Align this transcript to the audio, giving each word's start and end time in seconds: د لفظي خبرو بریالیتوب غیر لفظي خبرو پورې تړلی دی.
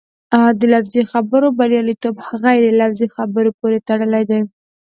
د 0.59 0.61
لفظي 0.73 1.03
خبرو 1.11 1.47
بریالیتوب 1.57 2.15
غیر 2.43 2.63
لفظي 2.79 3.07
خبرو 3.15 3.51
پورې 3.59 3.77
تړلی 3.87 4.23
دی. 4.29 4.41